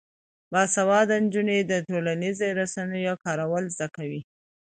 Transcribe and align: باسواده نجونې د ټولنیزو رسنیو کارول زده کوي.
باسواده 0.51 1.15
نجونې 1.23 1.57
د 1.71 1.73
ټولنیزو 1.89 2.47
رسنیو 2.61 3.13
کارول 3.25 3.63
زده 3.75 3.87
کوي. 3.95 4.21